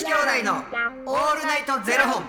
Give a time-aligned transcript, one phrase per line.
[0.00, 0.54] 子兄弟の
[1.04, 2.24] オールナイトゼロ本。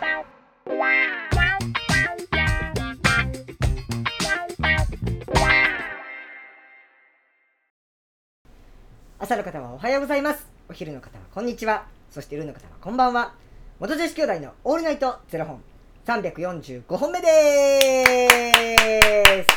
[9.20, 10.46] 朝の方はおはようございます。
[10.68, 11.86] お昼の方はこんにちは。
[12.10, 13.36] そして夜の方はこんばんは。
[13.80, 15.62] 元女子兄弟のオールナイトゼロ本。
[16.06, 18.28] 345本目で
[19.46, 19.48] す。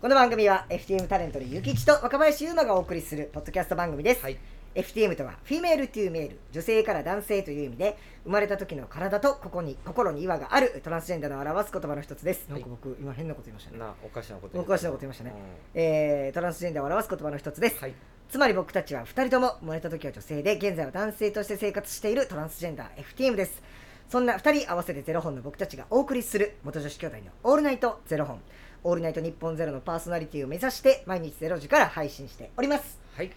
[0.00, 4.38] この番組は FTM タレントのゆきちと若林優馬がお送りするポッドキャスト番組です、はい
[4.74, 12.60] FTM とは female to male 女性から男性という意味で生まれた時の体とここに心に違和があるトランスジェンダーの表す言葉の一つです、はい。
[12.60, 13.78] なんか僕今変なこと言いましたね。
[13.78, 15.34] なおかしなことおかしなこと言いましたね、
[15.74, 17.94] えートランスジェンダーを表す言葉の一つです、はい。
[18.28, 23.62] つまり僕たちは2人とも生まれた時は女性で現在は男性として生活しているトランスジェンダー FTM です。
[24.08, 28.40] そんな2人合わせてゼロ本の僕たちがお送りする元女子兄弟の「オールナイトゼロ本」
[28.84, 32.98] 「オールナイト日本ゼロのパーソナリティを目指して毎日ゼロ時から配信しております。
[33.14, 33.30] はい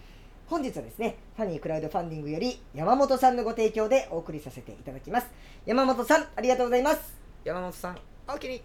[0.48, 5.26] 本日はですねファニークラウドファンディングより山本さんのご提供でお送りさせていただきます。
[5.66, 7.18] 山本さんありがとうございます。
[7.44, 8.62] 山本さんおおきに。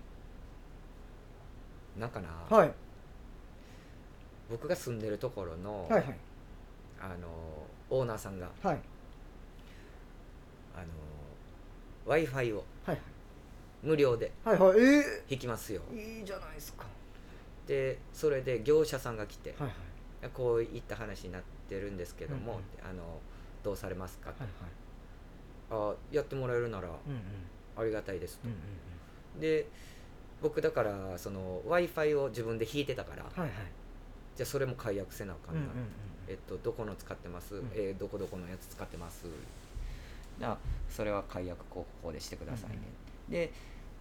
[1.99, 2.71] なんかな、はい。
[4.49, 6.03] 僕が住んでるところの、はいはい。
[7.02, 7.27] あの
[7.89, 8.80] オーナーさんがはい。
[10.75, 10.86] あの
[12.05, 13.02] w i f i をはい
[13.83, 14.80] 無料ではいはい。
[14.80, 15.81] え引きますよ。
[15.93, 16.86] ー、いいじゃないですか。
[17.67, 19.73] でそれで業者さんが来て、はいは
[20.30, 20.30] い。
[20.33, 22.89] こういった話になってるんですけども、うんうん。
[22.89, 23.19] あの
[23.64, 24.38] どうされますかはい
[25.70, 25.94] と、はい。
[25.94, 27.22] あやってもらえるならうんうん。
[27.75, 28.55] ありがたいですと、うんう
[29.38, 29.67] んで
[30.42, 33.50] 僕だからその w i f i を自分で引いてたから、はいはい。
[34.36, 35.88] じゃあそれも解約せなあかんな、うんうんうん
[36.28, 37.72] えっと、どこの使ってます、ん。
[37.73, 39.25] えーどこどこのやつ使ってます？
[40.39, 40.58] じゃあ
[40.89, 42.77] それは解約こうこうでしてくださいね、
[43.30, 43.53] で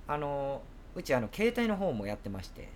[0.08, 0.62] あの
[0.94, 2.70] うちあの携帯の方もやってましてはい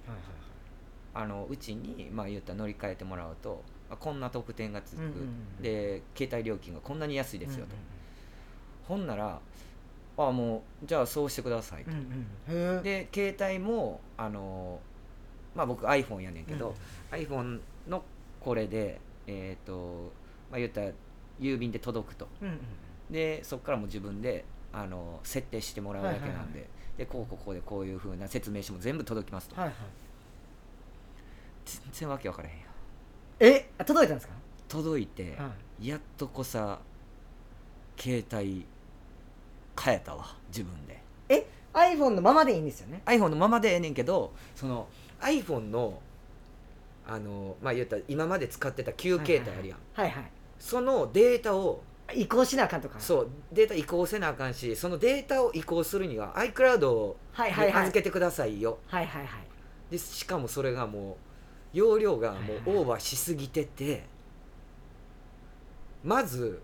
[1.20, 5.62] はいあのうちにまあ言ったら乗り換えてもらうとあこんな特典がつく、うんうんうん。
[5.62, 7.78] で携帯料金がこんなに安いですよと、うん
[8.86, 9.40] ほんなら
[10.16, 14.78] あもうじゃあそうしてくださいと、うんうんで携帯もあの
[15.56, 16.74] まあ僕 iPhone やねんけど、
[17.10, 18.04] iPhone の
[18.40, 20.12] これでえっ、と
[20.50, 20.90] まあ言ったら
[21.40, 22.28] 郵便で届くと。
[22.40, 22.58] うんうん
[23.10, 26.66] でそこからもう自分であの設定してもらうだけなんで、はいはいは
[26.98, 29.76] でこうこうこうでこういうふうな説明書も全部届きますと、はいはい。
[31.64, 32.56] 全然わけわからへん。
[32.56, 32.65] よ
[33.40, 34.34] えあ届いたんですか？
[34.68, 35.50] 届いて、は
[35.82, 36.78] やっとこさ
[37.98, 38.66] 携帯
[39.80, 41.00] 変えたわ自分で。
[41.28, 44.86] え iPhone のままでいいんですよね？iPhone のままでええねんけどその
[45.20, 46.00] iPhone の
[47.06, 50.24] あのまあ言ったら今まで使ってた旧携帯あるやん、はいはい。
[50.58, 51.82] そのデータを
[52.14, 52.98] 移行しなあかんとか？
[52.98, 57.82] そうデータ移行せなあかんしそのデータを移行するには iCloud をはいはいはい。
[57.82, 58.78] 預けてくださいよ。
[58.86, 59.40] はいはいはい。
[59.90, 61.16] でしかもそれがもう
[61.76, 64.04] 容量がもうオーバーしすぎてて
[66.02, 66.62] まず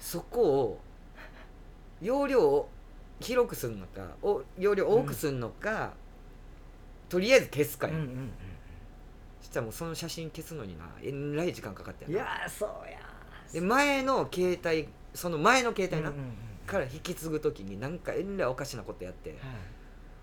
[0.00, 0.80] そこを
[2.00, 2.68] 容量を
[3.20, 5.92] 広くするのかお容量多くするのか、
[7.08, 8.30] とりあえず消すかよ、うんうん
[9.40, 12.98] そしたらもうその写真消すのになえらい時間かかってうんいやーそうや
[13.52, 16.32] で前の携帯その前の携帯な、うんうんうん。
[16.66, 19.30] から引き継ぐ時になんかえらいおかしなことやって。
[19.30, 19.38] はい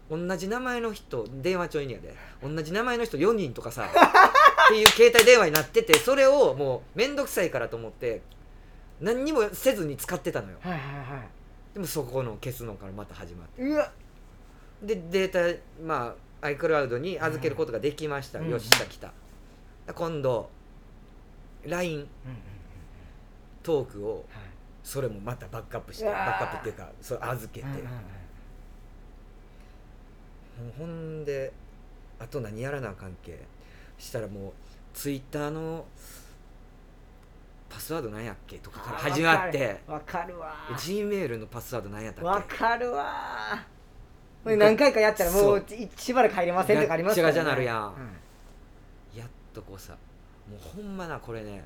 [0.10, 2.16] 同じ名前の人電話ちょいにやで。
[2.42, 8.22] 同じ名前の人4人とかさっていう携帯電話になっててそれをもう面倒くさいからと思って
[9.02, 10.58] 何にもせずに使ってたのよ。
[10.62, 11.74] はいはいはい。
[11.74, 13.62] でもそこの消すのからまた始まって。
[13.62, 13.92] うわ。
[14.82, 18.50] でデータまあ iCloud に預けることができました、うん。
[18.50, 18.86] よし来た。
[18.86, 19.14] 来た
[19.94, 20.50] 今度
[21.66, 22.08] LINE うんうん
[23.62, 24.44] トークをはい。
[24.84, 27.86] それもまたバックアップしてバックアップっていうかそれ預けて、うんうんうん。
[27.86, 27.92] もう
[30.78, 31.52] ほんで
[32.20, 33.40] あと何やらなあかんけ。
[33.98, 34.52] したらもう
[34.94, 35.86] ツイッターの
[37.70, 39.80] パスワード何やっけとかから始まって。
[39.88, 42.58] わかるわ G メールのパスワード何やったわっけ。
[42.58, 43.66] かるわ。
[44.46, 47.94] 何回かやったらもういしばらく入れませんとかありますからガッチャガチャなるやん。
[49.14, 49.20] うん。
[49.20, 49.98] やっとこうさ
[50.50, 51.64] もうほんまなこれね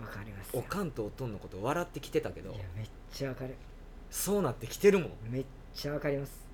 [0.00, 0.60] わかりますよ。
[0.60, 2.50] おかんとおとんのこと笑ってきてたけど。
[2.50, 3.54] いやめっちゃわかる。
[4.10, 5.10] そうなってきてるもん。
[5.30, 6.46] めっちゃわかります。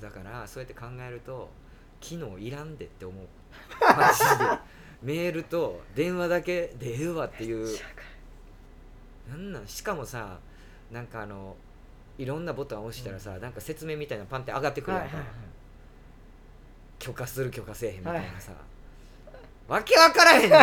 [0.00, 1.48] だからそうやって考えると
[2.00, 3.26] 機能いらんでって思う。
[3.80, 4.58] マジで。
[5.02, 7.66] メールと電話だけでええわっていう。
[9.28, 9.66] なんなん？
[9.66, 10.38] しかもさ
[10.90, 11.56] なんかあの
[12.18, 15.46] いろんなボタン押したらさ、なんか説明みたいなのパンって上がってくるやんか、るはいはいはい。
[16.98, 18.52] 許可する許可せえへんみたいなさ、
[19.68, 20.60] わけわからへんねん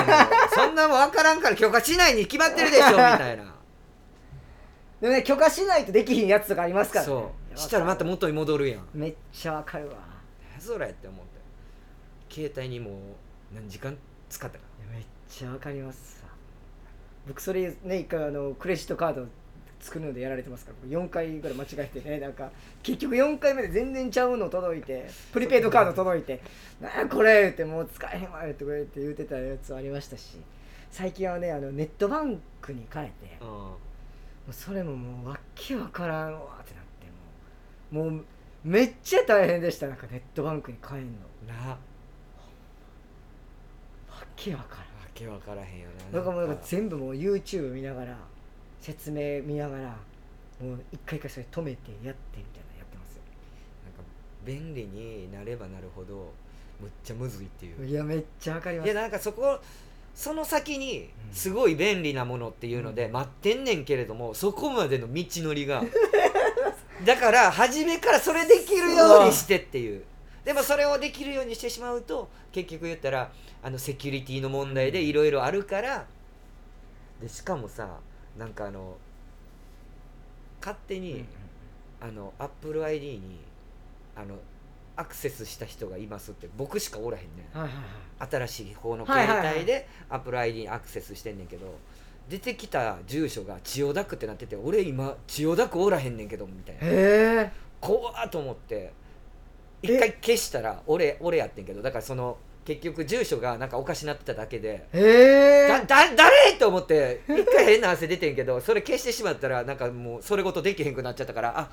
[0.52, 3.44] そんなもんわからんから許可しないに決まってるでしょみたいな。
[5.02, 7.12] でもね許可しないとできひんやつとかありますからね。
[7.12, 8.88] そうしたらまた元に戻るやん。
[8.94, 9.96] めっちゃわかるわ。
[10.52, 11.34] 何それって思って。
[12.34, 12.94] 携帯にもう
[13.56, 13.98] 何時間
[14.30, 14.64] 使ったか。
[14.92, 16.28] めっちゃわかりますさ。
[17.28, 19.26] 僕それね一回あのクレジットカード
[19.80, 20.90] 作るのでやられてますから。
[20.90, 22.52] 4回ぐらい間違えてねなんか
[22.82, 26.42] 結局4回目で全然ちゃうの届いてプリペイドカード届いて
[26.82, 30.38] 「なんやこれ!」言って「もう使えへんわ」とか言って言ってたやつありましたし。
[30.92, 33.48] 最近はねあのネットバンクに変えてうん。
[33.48, 33.78] も
[34.50, 36.73] うそれももうわっけわからんわって
[37.94, 38.26] もう
[38.64, 39.88] めっちゃ大変でした。
[39.88, 41.12] なんかネットバンクに変えんの。
[41.48, 41.70] な。
[41.70, 41.78] わ
[44.36, 44.94] けわからん。
[45.14, 46.18] けわからへんよな。
[46.18, 48.18] なんかもうなんか全部もう YouTube 見ながら
[48.82, 49.84] 説明見ながら
[50.60, 53.22] もう一回一回それ止めてやってみたいなのやってますよ。
[53.86, 54.04] なんか
[54.44, 56.34] 便利になればなるほど
[56.82, 57.88] むっちゃむずいっていう。
[57.88, 58.88] いやめっちゃわかります。
[58.88, 59.60] いやなんかそこ
[60.16, 61.34] その先にうん。
[61.34, 63.12] すごい便利なものっていうのでうん。
[63.14, 65.84] 待ってんねんけれどもそこまでの道のりが
[67.06, 70.04] だから初めからそれできるようにしてっていう。
[70.46, 76.06] でもそれをできるようにしてしまうと結局言ったらあのセキュリティの問題でいろいろあるから
[77.22, 78.00] でしかもさ
[78.38, 78.98] なんかあの
[80.60, 81.26] 勝手に、
[82.00, 83.40] あの AppleID に
[84.16, 84.36] あの
[84.96, 87.58] アクセスした人がいますって僕しかおらへんねん。
[87.58, 87.82] はいはいは
[88.26, 88.48] い。
[88.48, 91.66] 新しい方の携帯で AppleID にアクセスしてんねんけど
[92.30, 97.52] 出てきた住所が千代田区ってなってて俺今千代田区おらへんねんけどみたいな。
[97.82, 98.92] 怖っと思って。
[99.84, 104.88] え一回消したら俺俺やってんけどだからその結局住所がなんかおかしなってただけで。
[104.94, 105.68] へえ。
[105.68, 106.54] だだ誰？
[106.58, 111.70] と思って一回変な汗出てんけどそれ消してしまったらなんかもうそれごとできへんくなっちゃったからあ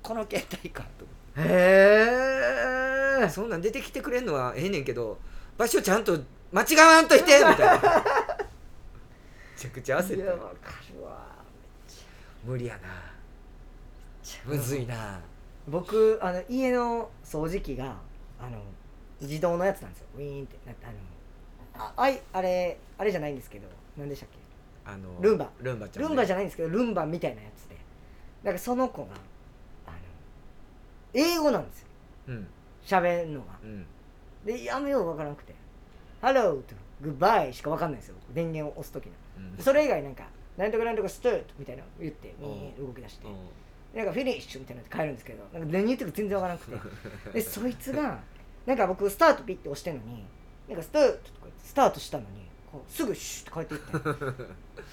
[0.00, 1.52] この携帯かと思って。
[1.52, 3.28] へえ。
[3.28, 5.18] そんなん出てきてくれんのはええねんけど
[5.56, 6.16] 場所ちゃんと
[6.52, 7.74] 間違わんといてみたいな。
[7.74, 7.80] め
[9.58, 10.16] ちゃくちゃ焦って。
[10.16, 10.44] いやわか
[10.94, 11.26] るわ。
[12.44, 12.88] 無理やな。
[14.46, 15.20] むずいな。
[15.66, 17.96] 僕あの家の掃除機が
[18.40, 18.62] あの
[19.20, 20.06] 自動のやつなんですよ。
[20.16, 20.56] ウィーンって。
[20.64, 20.72] な
[21.76, 23.66] あのああいあれあれじゃないんですけど
[23.96, 24.38] 何でしたっけ？
[24.90, 25.50] あのルンバ。
[25.60, 27.74] ルンバちゃん、ルンバじゃゃないんですけどルンバみたいなやつで。
[28.44, 29.08] だからその子が
[29.86, 29.96] あの
[31.14, 31.88] 英語なんですよ。
[32.28, 32.46] うん。
[32.86, 33.46] 喋るのが。
[33.64, 33.84] うん。
[34.44, 35.52] でやめようわからなくて
[36.22, 38.14] 「ハロー」と「グッバイ」しかわかんないんですよ。
[38.20, 39.12] 僕電源を押す時の。
[39.12, 39.27] うん
[39.58, 40.24] それ以外なんか
[40.56, 43.26] 「なんとかなんとかスタート」みたいなの言ってみー動き出して。
[43.26, 43.30] う
[43.96, 47.32] なんかフィニッシュみたいなので帰るんですけどなんか何言ってるか全然わからなくて。
[47.32, 48.20] でそいつが
[48.66, 50.24] なんか僕スタートピッて押してんのに
[50.68, 54.22] なんかスタートとかスタートしたのにこうすぐシュッて帰ってい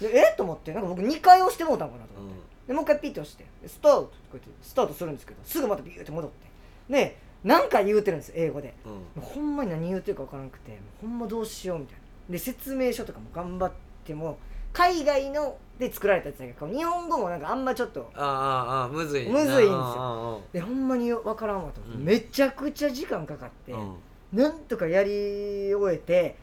[0.00, 0.08] て。
[0.08, 0.32] でえ？
[0.32, 3.44] っと思ってなんか僕2回押してもうたんかなと思って、でもう一回ピッて押して。
[3.60, 6.92] でスタートとか言ってスタートするんですけどすぐまたビューって戻って。
[6.92, 8.74] で何か言うてるんですよ英語で。
[9.16, 9.22] うん。
[9.22, 12.32] ほんまに何言うてるか分からなくてほんまどうしようみたいな。
[12.32, 13.76] で説明書とかも頑張って
[14.14, 14.38] も
[14.72, 19.70] 海外ので作られたやつだけど日本語もなんかあんまちょっとああああむずいむずいんですよ。
[19.70, 22.04] よでほんまに分からんわと思って、うん。
[22.04, 23.96] めちゃくちゃ時間かかって、うん。
[24.32, 26.36] なんとかやり終えて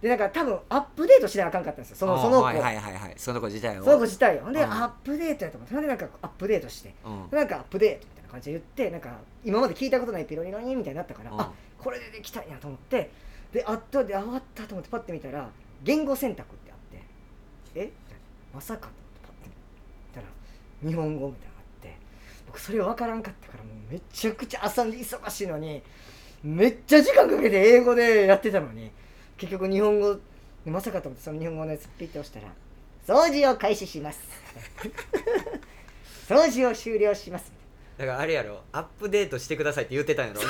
[0.00, 3.14] でなんか多分アップデートしなあかんかったんですよそのその子、はいはいはいはい。
[3.16, 3.84] その子自体を。
[3.84, 4.40] その子自体を。
[4.40, 4.72] ほんで、うん。
[4.72, 7.28] アップデートやと思ってほんでなんかアップデートしてうん。
[7.30, 9.10] なんかアップデートみたいな感じで言ってなんか
[9.44, 11.40] 今まで聞いたことないピロリロニみたいになったから、うん。
[11.40, 13.10] あこれでできたんやと思って
[13.52, 15.48] であったであ終わったと思ってパッて見たら
[15.82, 16.69] 言語選択って
[17.74, 17.90] え
[18.54, 19.50] まさかと思ってパッて
[20.08, 20.26] 見たら
[20.90, 21.96] 日本語みたいなのがあって
[22.46, 25.82] 僕それ分からんかったからもうめちゃくちゃ朝に忙しいのに
[26.42, 28.90] めっちゃ時間かけて英語でやってたのに
[29.36, 30.18] 結局日本語
[30.66, 32.48] まさかと思ってその日本語のやつピッて押したら
[33.06, 34.20] 「掃除を開始します」
[36.28, 37.60] 掃除を終了します。
[38.00, 40.40] だからあれやろアップデートしてくださいって言ってたんやろ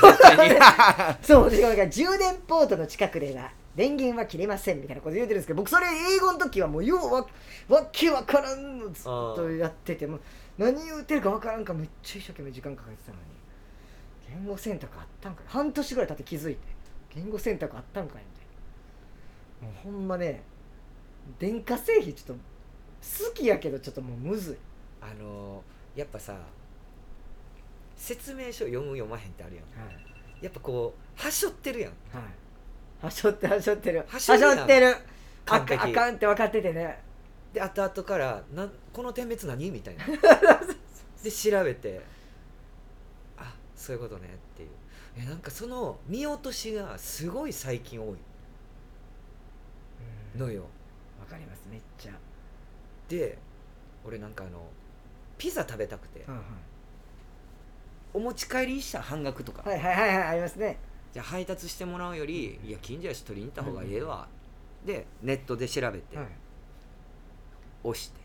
[1.21, 5.87] そうでなんか充電ポートの近くでは電源は切れませんみたいなこと言うてるんですけど僕それ
[6.17, 7.27] 英語の時はもうようわ
[7.69, 10.21] わけわからんのずっとやっててもう
[10.59, 13.25] 何言うてるかわからんかめっちゃ一生懸命時間かけてたのに
[14.29, 15.45] 言語選択あったんかい？
[15.49, 16.61] 半年ぐらい経って気づいて
[17.15, 18.23] 言語選択あったんかい
[19.63, 19.75] みたいな。
[19.85, 20.43] もうほんまね
[21.39, 22.43] 電化製品ちょっと
[23.27, 24.57] 好きやけどちょっともうむずい。
[25.01, 25.63] あの
[25.95, 26.37] やっぱさ
[27.97, 29.65] 説明書読む読まへんってあるやん。
[29.65, 30.45] はい。
[30.45, 31.91] やっぱこうはしょってるやん。
[32.13, 32.23] はい
[33.03, 34.05] はしょってはしょってる。
[34.09, 34.97] はしょってる。
[35.47, 36.99] あかあかんって分かっててね。
[37.53, 40.05] で後々からな「この点滅何?」みたいな。
[41.23, 42.01] で調べて
[43.37, 44.69] あそういうことねっていう。
[45.17, 48.19] えなんかその見落としがすごい最近多い。
[50.37, 50.63] のよ。
[51.19, 52.13] わかりますめっちゃ、
[53.09, 53.39] で
[54.05, 54.67] 俺なんかあの
[55.39, 56.25] ピザ食べたくて、
[58.13, 60.79] お持ち帰りしたら半額とか、はいはいはいはいありますね
[61.13, 64.29] じゃあ配達してもらうよりいや近所やし取りに行った方がええわ、
[64.85, 66.27] でネットで調べて、はい。
[67.83, 68.19] 押して。
[68.19, 68.25] よ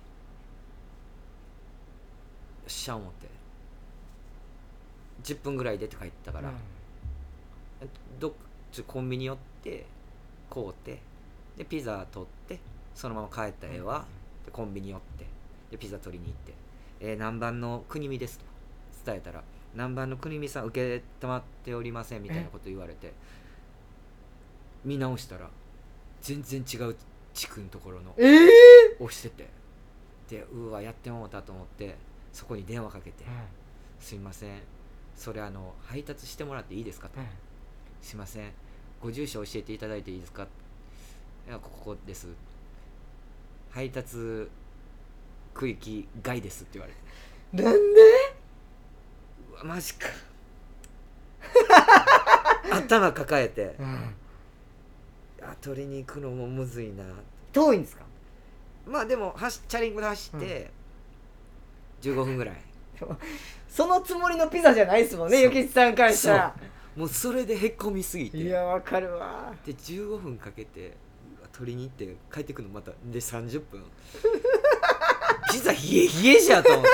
[2.67, 3.27] っしゃ思って。
[5.23, 6.51] 10分ぐらいでって帰ったから、
[8.19, 8.33] どっ
[8.71, 9.85] ちコンビニ寄って
[10.49, 10.99] 買うて
[11.57, 12.59] でピザ取って
[12.93, 14.05] そのまま帰ったらええわ、
[14.45, 15.25] でコンビニ寄って
[15.71, 16.53] でピザ取りに行って
[17.01, 18.45] 「えー何番の国見です」と。
[19.05, 19.43] 伝えたら
[19.75, 23.13] 「何番の国見さん受け止まっておりません」みたいなこと言われて
[24.83, 25.49] 見直したら
[26.21, 26.95] 全然違う
[27.33, 28.49] 地区のところのええ
[28.99, 29.49] 押してて
[30.29, 31.95] でうわやってもうたと思って
[32.33, 33.23] そこに電話かけて
[33.99, 34.59] 「すいません
[35.15, 37.19] それあの配達してもらっていいですか?」と
[38.01, 38.51] 「すいません
[39.01, 40.47] ご住所教えていただいていいですか?」
[41.47, 42.27] いやここです。
[43.69, 44.49] 配達
[45.53, 47.63] 区域外ですって言われて。
[47.63, 48.01] なんで？
[49.65, 50.07] マジか。
[52.71, 53.75] 頭抱えて。
[55.41, 57.03] あ取りに行くのもむずいな。
[57.51, 58.03] 遠いんですか？
[58.85, 60.71] まあでも走チャリンコで走って
[62.01, 62.55] 15分ぐらい、
[63.67, 65.45] そのつもりのピザじゃないですもんねそう。
[65.55, 66.55] ゆきちさんからしたら。
[66.95, 68.37] もうそれでへっこみすぎて。
[68.37, 69.53] いやわかるわ。
[69.65, 70.95] で15分かけて
[71.51, 73.83] 取りに行って帰ってくるのまたで30分。
[75.51, 75.81] ピザ冷え
[76.23, 76.89] 冷えじゃと思って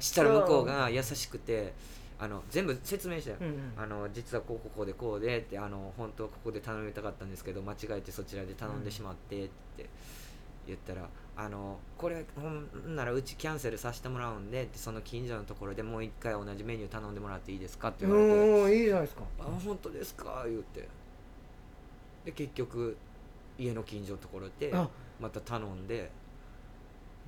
[0.00, 1.72] したら向こうが優しくて
[2.18, 3.72] あの全部説明して、うんうん。
[3.76, 9.88] あの実はこうこうこうでこうでってあの本当はここで頼みたかったんですけど間違えてそちらで頼んでしまってって
[10.66, 18.74] 言ったら「あのこれほんならうちキャンセルさせてもらうんで」ってその近所のところでもう一回同じメニュー頼んでもらっていいですかってう言われて。
[18.76, 19.22] んいいじゃないですか。
[19.40, 20.44] あ本当ですか？
[20.46, 20.88] 言うて。
[22.24, 22.96] で結局
[23.58, 24.88] 家の近所のところであ。
[25.20, 26.10] また頼んで。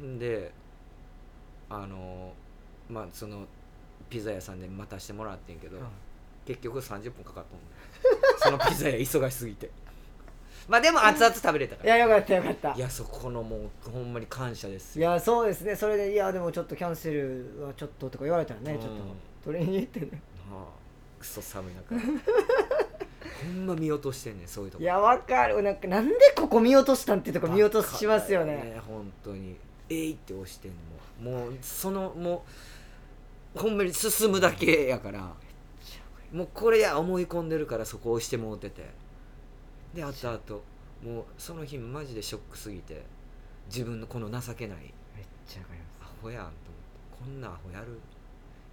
[0.01, 0.53] んで
[1.69, 2.33] あの
[2.89, 3.47] まあその
[4.09, 5.79] ピザ屋さんで待たしてもらってんけど、
[6.45, 9.71] 結局30分かかったもんね そのピザ屋忙しすぎて。
[10.69, 11.97] まあでも熱々食べれたから。
[11.97, 12.75] いやよかったよかった。
[12.75, 15.77] いやそこのもうほんまに感謝ですいよやそうですね。
[15.77, 18.81] それでいやでもちょっとキャンセルはちょっととか言われたらね、うん。
[18.81, 19.03] ちょっと
[19.45, 20.09] 取りに行ってね。
[20.51, 20.65] はあ
[21.19, 21.95] クソ寒い中。
[23.43, 24.83] ほんま見落としてんねんそういうとこ。
[24.83, 25.63] いやわかる。
[25.63, 29.57] なんかなんでここ見落としたんってとこ見落としますよバカだね本当に
[29.89, 30.73] えいって押してん
[31.23, 31.31] の。
[31.31, 32.45] もうそのも
[33.55, 35.33] うほんまに進むだけやから。
[36.33, 38.91] もうこれや思い込んでるからそこ押してもうてて。
[39.95, 40.63] であとあと
[41.03, 43.05] もうその日マジでショックすぎて
[43.69, 44.79] 自分のこの情けない
[45.15, 46.57] めっちゃわかりまアホやんと思って。
[47.19, 47.99] こんなアホやる？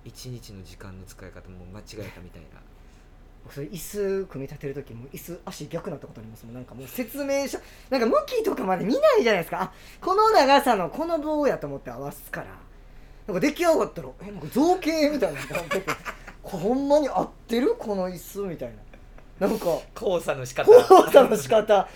[0.03, 2.59] 一日の時間の使い方も間違えたみたいな。
[2.59, 2.63] す
[3.51, 7.59] それ椅子組み立てる時も椅子足逆なったことありますもんなんかもう説明書
[7.89, 9.61] なんか向きとかまで見ないじゃないですか。
[9.63, 9.71] あ
[10.01, 12.47] この長さのこの棒やと思って合わすから。
[13.27, 15.91] なんか出来上がったらえなんか造形みたいなのが出て
[16.43, 17.75] こほんまに合ってる？
[17.75, 18.69] この椅子みたい
[19.39, 19.47] な。
[19.47, 20.71] なんか交差の仕方。
[20.71, 21.87] 交差の仕方。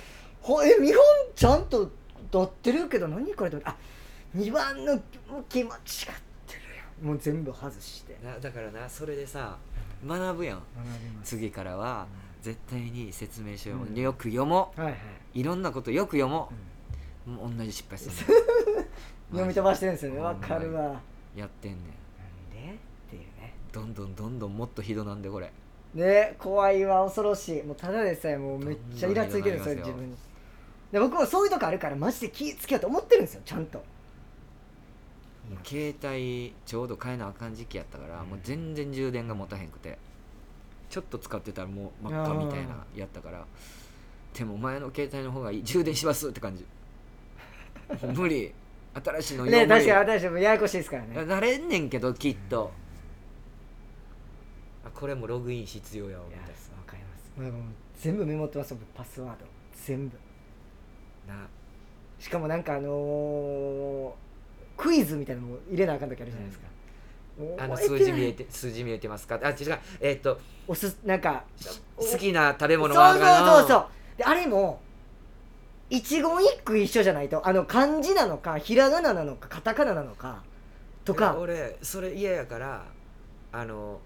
[0.42, 1.04] ほえ見本
[1.36, 1.90] ちゃんと
[2.32, 3.76] 合ってるけど何書いてあるあ
[4.36, 5.02] 2番の向
[5.50, 5.82] き間違っ
[6.46, 7.06] てるやん。
[7.08, 8.18] もう全部外して。
[8.24, 9.58] なだからなそれでさ
[10.06, 10.64] 学ぶやん。
[11.24, 12.08] 次からは
[12.42, 13.96] 絶対に説明書をうん。
[13.96, 14.94] よく読もはいはい。
[14.94, 14.96] う
[15.40, 16.50] いろんなことよく読も
[17.28, 17.30] う。
[17.30, 18.16] もう同じ失敗する
[19.32, 20.20] 読み飛ばしてるんですよね。
[20.20, 21.00] わかるわ。
[21.36, 21.82] やってんねん。
[21.82, 21.88] な
[22.64, 22.78] んでっ
[23.10, 23.54] ていうね。
[23.72, 25.52] どんどんどんどんもっとひどなんでこれ。
[25.94, 27.64] ね怖いわ恐ろしい。
[27.64, 30.16] もうただでさえもうめっちゃイラついてるんですよ自分に。
[30.92, 33.84] で僕もそういうとこあるからマジで気つけようと思ってるんですよちゃんと
[35.64, 38.30] 携帯ちょうど変えなあかん時期やったから、うん。
[38.30, 39.98] もう全然充電が持たへんくて
[40.90, 43.46] ちょっと使ってたらもう真っ赤みたいなやったから
[44.34, 46.66] でも前の携帯の方がいい充電しますって感じ。
[48.16, 48.54] 無理。
[48.94, 51.26] 新しいのね確かに私もややこしいですからね。
[51.26, 52.72] なれんねんけどきっと、
[54.84, 56.48] あこれもログイン必要やわみいやわ
[56.86, 57.52] かります。
[57.54, 57.64] もう
[57.96, 59.46] 全部メモってます僕パスワード。
[59.86, 60.18] 全部。
[61.28, 61.48] なな。
[62.20, 64.27] しかもなんかあのー
[64.78, 66.68] クイズみたいなのも入れなあかん時あるじゃないですか、
[67.60, 69.40] あの数字見えて数字見えてますか？
[69.44, 69.56] あ違う。
[70.00, 71.44] えーっとおすなんか
[71.96, 73.88] 好きな食べ物そうそうそうそう。
[74.18, 74.80] であれも
[75.90, 80.44] 一言一句一緒じゃないとあの漢字なのかひらがななのかカタカナなのか
[81.04, 81.26] といか。
[81.26, 82.86] や俺それ嫌やから
[83.52, 84.00] あの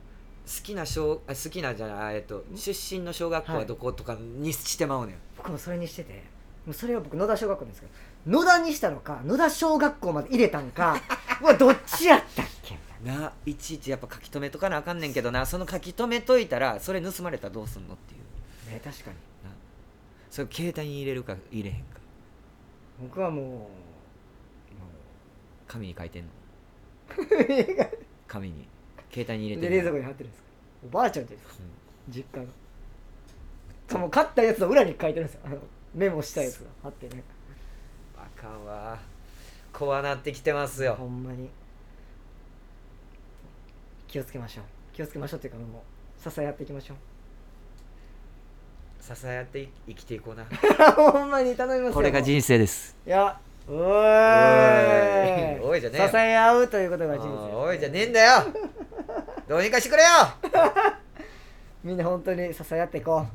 [0.45, 6.23] 好きな小あ好きなじゃないあえっと出身の小学校はどことかにしてまうねん、僕もそれにしてて。
[6.63, 7.93] もうそれは僕野田小学校ですけど
[8.27, 10.95] 野田にしたのか野田小学校まで入れたんか
[11.41, 12.77] うわどっちやったっけ？
[13.03, 15.45] ないちいちやっぱ書き留めとかなあかんねんけどな。
[15.47, 18.73] その書き留めといたらそれ盗まれたらどうすんのっていう。
[18.73, 19.15] ね確かに。
[19.43, 19.49] な。
[20.29, 21.99] それ携帯に入れるか入れへんか。
[23.01, 23.69] 僕はもうも
[25.67, 26.29] 紙に書いてんの。
[26.29, 27.89] う
[28.27, 28.67] 紙に。
[29.11, 30.49] 携帯に入れて冷蔵庫に貼ってるんですか？
[30.85, 31.53] おばあちゃんちですか。
[32.09, 32.47] 実家の。
[33.87, 35.41] かもう買ったやつの裏に書いてるんですよ。
[35.45, 35.57] あの
[35.95, 37.23] メモしたやつが貼ってね。
[37.27, 37.40] あ
[38.41, 38.97] かんわ
[39.71, 40.95] 怖なってきてますよ。
[40.95, 41.47] ほんまに。
[44.07, 44.63] 気をつけましょう。
[44.93, 45.83] 気をつけましょうっていうかも
[46.25, 46.97] う支え合っていきましょう。
[49.03, 50.45] 支え合って生きていこうな。
[50.95, 52.97] ほんまに頼みますよこれが人生です。
[53.05, 53.75] いやおー
[55.57, 55.59] い。
[55.59, 55.69] おい。
[55.69, 56.09] おいじゃねえよ。
[56.09, 58.43] 支え合うということが人お生おいじゃねえんだよ。
[59.47, 60.09] どうにかしてくれよ。
[61.83, 63.27] みんな本当に支え合っていこ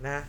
[0.00, 0.02] う。
[0.02, 0.24] な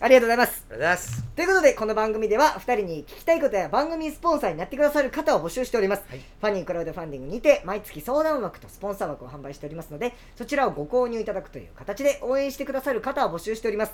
[0.00, 0.64] あありがとうございます。
[0.70, 1.24] りがとうございます。
[1.34, 6.20] ということでこの番組では2人に聞きたいことや番組スポンサーになってくださる方を募集しております、はい。
[6.20, 13.92] ファニークラウドファンディングにて毎月相談枠とスポンサー枠を販売しておりますのでそちらをご購入いただくという形で応援してくださる方を募集しております。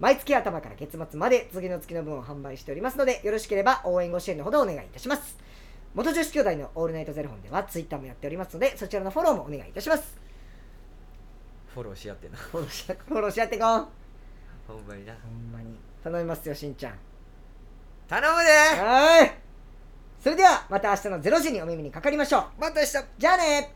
[0.00, 5.38] 毎月頭から月末まで次の月の分を販売しておりますのでよろしければ応援ご支援のほどお願いいたします。
[5.94, 10.18] 元女子兄弟のオールナイトゼロ本ではツイッターもやっておりますのでそちらのフォローもお願いいたします。
[11.72, 12.36] フォローし合ってな。
[12.36, 14.03] フォローし合っていこう
[14.66, 15.12] ほんまにな。
[15.12, 15.76] ほんまに。
[16.02, 16.94] 頼みますよしんちゃん。
[18.08, 18.50] 頼むで。
[18.80, 19.30] はーい。
[20.20, 22.44] それではまた明日の0時にお耳にかかりましょう。
[22.60, 22.92] また明日。
[23.18, 23.74] じゃあね